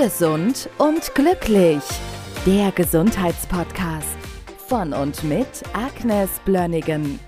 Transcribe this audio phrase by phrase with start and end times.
[0.00, 1.82] Gesund und glücklich.
[2.46, 4.16] Der Gesundheitspodcast
[4.68, 7.18] von und mit Agnes Blönnigan.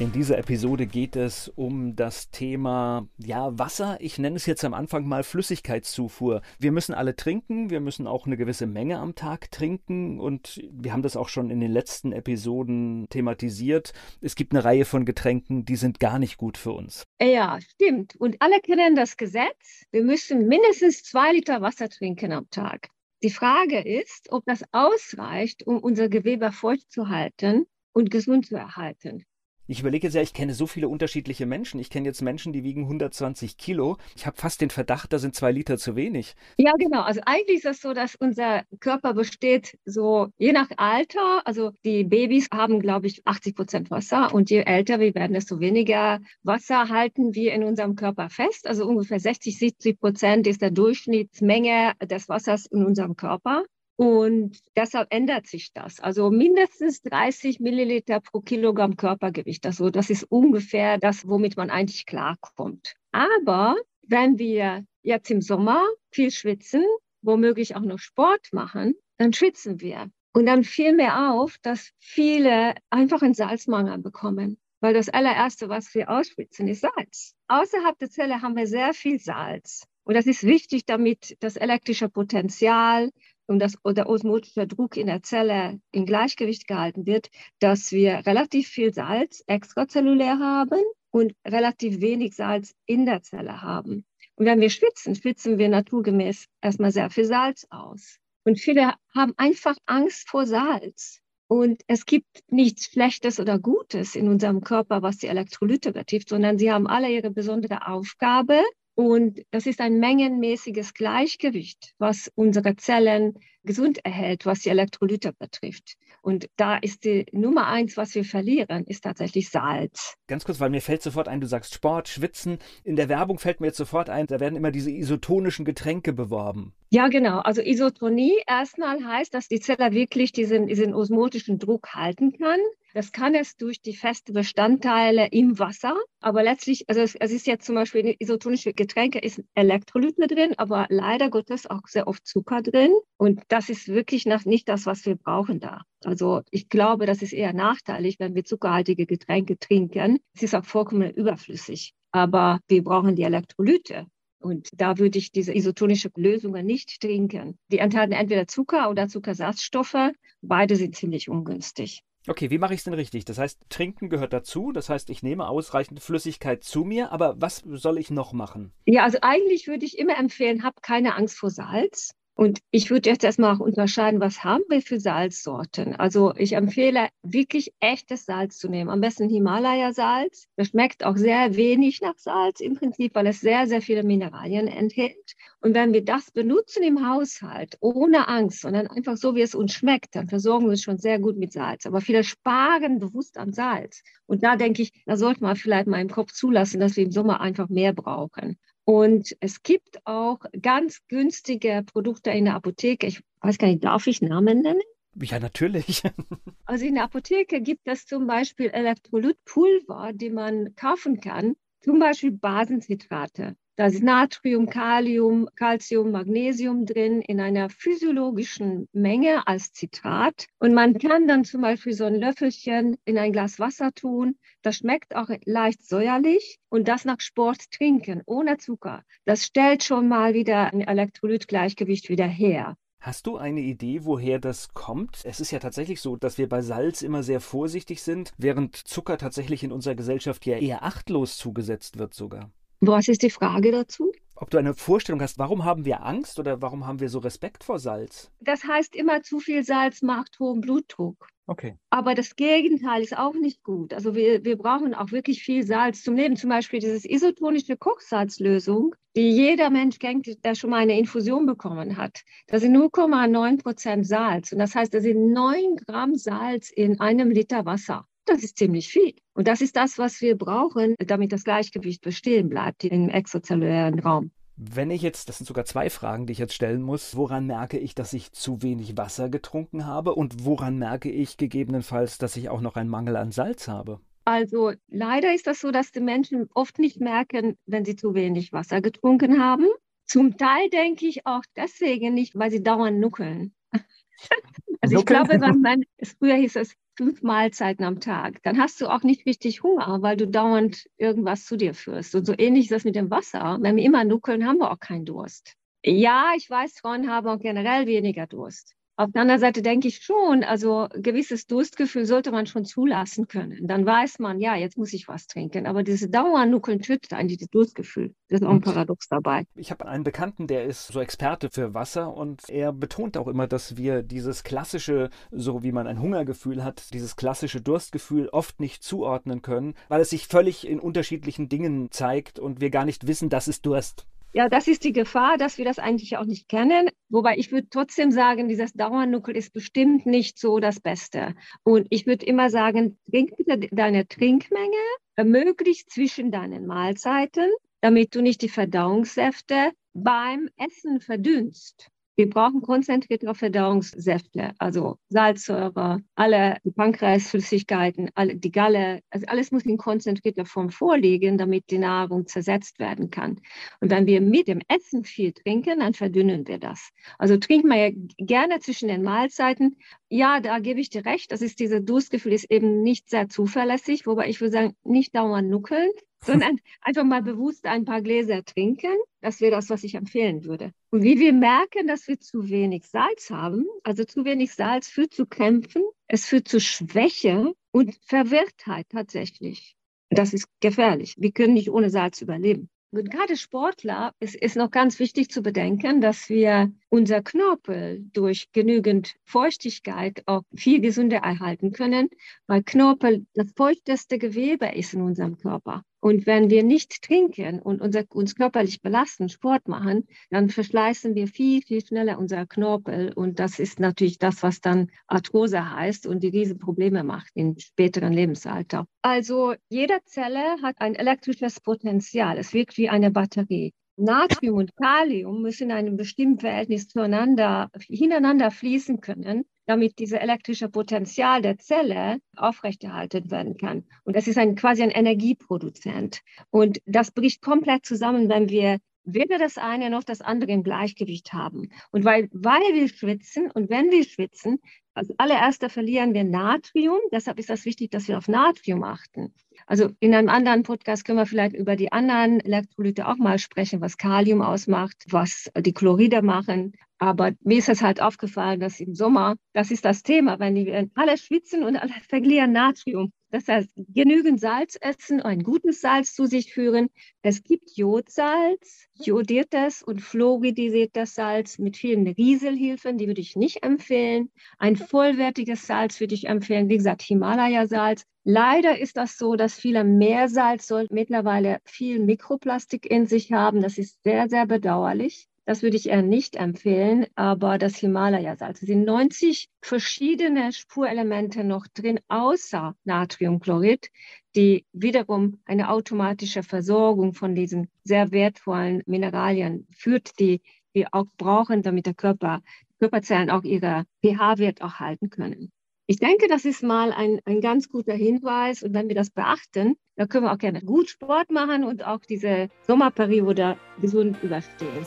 [0.00, 3.96] In dieser Episode geht es um das Thema ja, Wasser.
[3.98, 6.40] Ich nenne es jetzt am Anfang mal Flüssigkeitszufuhr.
[6.60, 10.92] Wir müssen alle trinken, wir müssen auch eine gewisse Menge am Tag trinken und wir
[10.92, 13.92] haben das auch schon in den letzten Episoden thematisiert.
[14.20, 17.02] Es gibt eine Reihe von Getränken, die sind gar nicht gut für uns.
[17.20, 18.14] Ja, stimmt.
[18.14, 19.82] Und alle kennen das Gesetz.
[19.90, 22.86] Wir müssen mindestens zwei Liter Wasser trinken am Tag.
[23.24, 28.54] Die Frage ist, ob das ausreicht, um unser Gewebe feucht zu halten und gesund zu
[28.54, 29.24] erhalten.
[29.70, 31.78] Ich überlege ja, ich kenne so viele unterschiedliche Menschen.
[31.78, 33.98] Ich kenne jetzt Menschen, die wiegen 120 Kilo.
[34.16, 36.36] Ich habe fast den Verdacht, da sind zwei Liter zu wenig.
[36.56, 37.02] Ja, genau.
[37.02, 41.42] Also eigentlich ist es so, dass unser Körper besteht so je nach Alter.
[41.44, 45.60] Also die Babys haben, glaube ich, 80 Prozent Wasser und je älter wir werden, desto
[45.60, 48.66] weniger Wasser halten wir in unserem Körper fest.
[48.66, 53.64] Also ungefähr 60, 70 Prozent ist der Durchschnittsmenge des Wassers in unserem Körper.
[53.98, 55.98] Und deshalb ändert sich das.
[55.98, 59.66] Also mindestens 30 Milliliter pro Kilogramm Körpergewicht.
[59.66, 62.94] Also das ist ungefähr das, womit man eigentlich klarkommt.
[63.10, 66.84] Aber wenn wir jetzt im Sommer viel schwitzen,
[67.22, 70.08] womöglich auch noch Sport machen, dann schwitzen wir.
[70.32, 74.58] Und dann fiel mir auf, dass viele einfach einen Salzmangel bekommen.
[74.78, 77.34] Weil das allererste, was wir ausschwitzen, ist Salz.
[77.48, 79.88] Außerhalb der Zelle haben wir sehr viel Salz.
[80.04, 83.10] Und das ist wichtig, damit das elektrische Potenzial
[83.48, 88.68] und das, der osmotische Druck in der Zelle in Gleichgewicht gehalten wird, dass wir relativ
[88.68, 94.04] viel Salz extrazellulär haben und relativ wenig Salz in der Zelle haben.
[94.36, 98.18] Und wenn wir schwitzen, schwitzen wir naturgemäß erstmal sehr viel Salz aus.
[98.44, 101.20] Und viele haben einfach Angst vor Salz.
[101.48, 106.58] Und es gibt nichts Schlechtes oder Gutes in unserem Körper, was die Elektrolyte betrifft, sondern
[106.58, 108.62] sie haben alle ihre besondere Aufgabe
[108.98, 113.34] und das ist ein mengenmäßiges Gleichgewicht, was unsere Zellen
[113.68, 115.94] gesund erhält, was die Elektrolyte betrifft.
[116.22, 120.14] Und da ist die Nummer eins, was wir verlieren, ist tatsächlich Salz.
[120.26, 122.58] Ganz kurz, weil mir fällt sofort ein, du sagst Sport, Schwitzen.
[122.82, 126.72] In der Werbung fällt mir jetzt sofort ein, da werden immer diese isotonischen Getränke beworben.
[126.90, 127.40] Ja, genau.
[127.40, 132.58] Also Isotonie erstmal heißt, dass die Zelle wirklich diesen, diesen osmotischen Druck halten kann.
[132.94, 135.94] Das kann es durch die festen Bestandteile im Wasser.
[136.20, 140.86] Aber letztlich, also es, es ist jetzt zum Beispiel isotonische Getränke, ist Elektrolyt drin, aber
[140.88, 142.92] leider Gottes auch sehr oft Zucker drin.
[143.18, 145.82] Und das ist wirklich nicht das, was wir brauchen da.
[146.04, 150.20] Also ich glaube, das ist eher nachteilig, wenn wir zuckerhaltige Getränke trinken.
[150.32, 151.92] Es ist auch vollkommen überflüssig.
[152.12, 154.06] Aber wir brauchen die Elektrolyte.
[154.38, 157.58] Und da würde ich diese isotonische Lösungen nicht trinken.
[157.72, 160.12] Die enthalten entweder Zucker oder Zuckersatzstoffe.
[160.40, 162.04] Beide sind ziemlich ungünstig.
[162.28, 163.24] Okay, wie mache ich es denn richtig?
[163.24, 164.70] Das heißt, trinken gehört dazu.
[164.70, 167.10] Das heißt, ich nehme ausreichend Flüssigkeit zu mir.
[167.10, 168.70] Aber was soll ich noch machen?
[168.84, 172.14] Ja, also eigentlich würde ich immer empfehlen, hab keine Angst vor Salz.
[172.38, 175.96] Und ich würde jetzt erstmal auch unterscheiden, was haben wir für Salzsorten.
[175.96, 178.90] Also ich empfehle wirklich echtes Salz zu nehmen.
[178.90, 180.46] Am besten Himalaya-Salz.
[180.54, 184.68] Das schmeckt auch sehr wenig nach Salz im Prinzip, weil es sehr, sehr viele Mineralien
[184.68, 185.34] enthält.
[185.60, 189.72] Und wenn wir das benutzen im Haushalt, ohne Angst, sondern einfach so, wie es uns
[189.72, 191.86] schmeckt, dann versorgen wir uns schon sehr gut mit Salz.
[191.86, 194.04] Aber viele sparen bewusst an Salz.
[194.26, 197.10] Und da denke ich, da sollte man vielleicht mal im Kopf zulassen, dass wir im
[197.10, 198.60] Sommer einfach mehr brauchen.
[198.88, 203.06] Und es gibt auch ganz günstige Produkte in der Apotheke.
[203.06, 204.80] Ich weiß gar nicht, darf ich Namen nennen?
[205.14, 206.02] Ja, natürlich.
[206.64, 212.30] Also in der Apotheke gibt es zum Beispiel Elektrolytpulver, die man kaufen kann, zum Beispiel
[212.30, 213.56] Basenzitrate.
[213.78, 220.48] Da ist Natrium, Kalium, Calcium, Magnesium drin in einer physiologischen Menge als Zitrat.
[220.58, 224.36] Und man kann dann zum Beispiel so ein Löffelchen in ein Glas Wasser tun.
[224.62, 229.04] Das schmeckt auch leicht säuerlich und das nach Sport trinken, ohne Zucker.
[229.24, 232.76] Das stellt schon mal wieder ein Elektrolytgleichgewicht wieder her.
[232.98, 235.20] Hast du eine Idee, woher das kommt?
[235.22, 239.18] Es ist ja tatsächlich so, dass wir bei Salz immer sehr vorsichtig sind, während Zucker
[239.18, 242.50] tatsächlich in unserer Gesellschaft ja eher achtlos zugesetzt wird sogar.
[242.80, 244.12] Was ist die Frage dazu?
[244.36, 247.64] Ob du eine Vorstellung hast, warum haben wir Angst oder warum haben wir so Respekt
[247.64, 248.30] vor Salz?
[248.38, 251.26] Das heißt immer, zu viel Salz macht hohen Blutdruck.
[251.48, 251.76] Okay.
[251.90, 253.92] Aber das Gegenteil ist auch nicht gut.
[253.92, 256.36] Also wir, wir brauchen auch wirklich viel Salz zum Leben.
[256.36, 261.96] Zum Beispiel diese isotonische Kochsalzlösung, die jeder Mensch kennt, der schon mal eine Infusion bekommen
[261.96, 262.20] hat.
[262.46, 264.52] Da sind 0,9 Prozent Salz.
[264.52, 268.06] Und das heißt, da sind 9 Gramm Salz in einem Liter Wasser.
[268.28, 269.14] Das ist ziemlich viel.
[269.32, 274.30] Und das ist das, was wir brauchen, damit das Gleichgewicht bestehen bleibt im extrazellulären Raum.
[274.56, 277.78] Wenn ich jetzt, das sind sogar zwei Fragen, die ich jetzt stellen muss, woran merke
[277.78, 282.48] ich, dass ich zu wenig Wasser getrunken habe und woran merke ich gegebenenfalls, dass ich
[282.48, 284.00] auch noch einen Mangel an Salz habe?
[284.24, 288.52] Also leider ist das so, dass die Menschen oft nicht merken, wenn sie zu wenig
[288.52, 289.68] Wasser getrunken haben,
[290.08, 293.52] Zum Teil denke ich auch deswegen nicht, weil sie dauernd nuckeln.
[294.80, 295.84] also ich glaube, man,
[296.18, 300.16] früher hieß es fünf Mahlzeiten am Tag, dann hast du auch nicht richtig Hunger, weil
[300.16, 302.16] du dauernd irgendwas zu dir führst.
[302.16, 303.58] Und so ähnlich ist das mit dem Wasser.
[303.60, 305.54] Wenn wir immer nuckeln, haben wir auch keinen Durst.
[305.84, 308.74] Ja, ich weiß, Frauen haben auch generell weniger Durst.
[309.00, 313.68] Auf der anderen Seite denke ich schon, also gewisses Durstgefühl sollte man schon zulassen können.
[313.68, 315.68] Dann weiß man, ja, jetzt muss ich was trinken.
[315.68, 318.12] Aber diese Dauernuckeln tötet eigentlich das Durstgefühl.
[318.28, 319.44] Das ist auch ein Paradox dabei.
[319.54, 323.46] Ich habe einen Bekannten, der ist so Experte für Wasser und er betont auch immer,
[323.46, 328.82] dass wir dieses klassische, so wie man ein Hungergefühl hat, dieses klassische Durstgefühl oft nicht
[328.82, 333.28] zuordnen können, weil es sich völlig in unterschiedlichen Dingen zeigt und wir gar nicht wissen,
[333.28, 334.06] dass es Durst.
[334.32, 336.88] Ja, das ist die Gefahr, dass wir das eigentlich auch nicht kennen.
[337.08, 341.34] Wobei ich würde trotzdem sagen, dieses Dauernuckel ist bestimmt nicht so das Beste.
[341.64, 344.76] Und ich würde immer sagen, trink bitte deine Trinkmenge
[345.24, 351.88] möglichst zwischen deinen Mahlzeiten, damit du nicht die Verdauungssäfte beim Essen verdünnst.
[352.18, 359.62] Wir brauchen konzentrierte Verdauungssäfte, also Salzsäure, alle die Pankreasflüssigkeiten, alle, die Galle, also alles muss
[359.62, 363.40] in konzentrierter Form vorliegen, damit die Nahrung zersetzt werden kann.
[363.78, 366.90] Und wenn wir mit dem Essen viel trinken, dann verdünnen wir das.
[367.18, 369.76] Also trinken wir ja gerne zwischen den Mahlzeiten.
[370.08, 371.30] Ja, da gebe ich dir recht.
[371.30, 375.50] Das ist dieses Durstgefühl ist eben nicht sehr zuverlässig, wobei ich würde sagen, nicht dauernd
[375.50, 375.90] nuckeln,
[376.24, 378.96] sondern einfach mal bewusst ein paar Gläser trinken.
[379.20, 380.72] Das wäre das, was ich empfehlen würde.
[380.90, 385.12] Und wie wir merken, dass wir zu wenig Salz haben, also zu wenig Salz führt
[385.12, 389.76] zu Krämpfen, es führt zu Schwäche und Verwirrtheit tatsächlich.
[390.08, 391.14] Das ist gefährlich.
[391.18, 392.70] Wir können nicht ohne Salz überleben.
[392.90, 398.50] Und gerade Sportler ist, ist noch ganz wichtig zu bedenken, dass wir unser Knorpel durch
[398.52, 402.08] genügend Feuchtigkeit auch viel gesünder erhalten können,
[402.46, 405.82] weil Knorpel das feuchteste Gewebe ist in unserem Körper.
[406.00, 411.26] Und wenn wir nicht trinken und unser, uns körperlich belasten, Sport machen, dann verschleißen wir
[411.26, 413.12] viel, viel schneller unser Knorpel.
[413.12, 417.58] Und das ist natürlich das, was dann Arthrose heißt und die riesen Probleme macht im
[417.58, 418.86] späteren Lebensalter.
[419.02, 422.38] Also jede Zelle hat ein elektrisches Potenzial.
[422.38, 423.72] Es wirkt wie eine Batterie.
[423.98, 430.68] Natrium und Kalium müssen in einem bestimmten Verhältnis zueinander, hintereinander fließen können, damit dieses elektrische
[430.68, 433.84] Potenzial der Zelle aufrechterhalten werden kann.
[434.04, 436.20] Und das ist ein, quasi ein Energieproduzent.
[436.50, 441.32] Und das bricht komplett zusammen, wenn wir weder das eine noch das andere im Gleichgewicht
[441.32, 441.70] haben.
[441.90, 444.58] Und weil, weil wir schwitzen und wenn wir schwitzen,
[444.98, 446.98] als allererster verlieren wir Natrium.
[447.12, 449.32] Deshalb ist das wichtig, dass wir auf Natrium achten.
[449.66, 453.80] Also in einem anderen Podcast können wir vielleicht über die anderen Elektrolyte auch mal sprechen,
[453.80, 456.72] was Kalium ausmacht, was die Chloride machen.
[456.98, 460.88] Aber mir ist es halt aufgefallen, dass im Sommer, das ist das Thema, wenn wir
[460.94, 463.12] alle schwitzen und alle verlieren Natrium.
[463.30, 466.88] Das heißt, genügend Salz essen, ein gutes Salz zu sich führen.
[467.20, 474.30] Es gibt Jodsalz, jodiertes und fluoridisiertes Salz mit vielen Rieselhilfen, die würde ich nicht empfehlen.
[474.58, 478.04] Ein vollwertiges Salz würde ich empfehlen, wie gesagt, Himalaya-Salz.
[478.24, 483.60] Leider ist das so, dass viele Meersalz mittlerweile viel Mikroplastik in sich haben.
[483.60, 485.27] Das ist sehr, sehr bedauerlich.
[485.48, 488.60] Das würde ich eher nicht empfehlen, aber das Himalaya-Salz.
[488.60, 493.88] Es sind 90 verschiedene Spurelemente noch drin, außer Natriumchlorid,
[494.36, 500.42] die wiederum eine automatische Versorgung von diesen sehr wertvollen Mineralien führt, die
[500.74, 502.42] wir auch brauchen, damit der Körper,
[502.78, 505.50] Körperzellen auch ihre pH-Wert auch halten können.
[505.86, 508.62] Ich denke, das ist mal ein, ein ganz guter Hinweis.
[508.62, 512.00] Und wenn wir das beachten, dann können wir auch gerne gut Sport machen und auch
[512.00, 514.86] diese Sommerperiode gesund überstehen.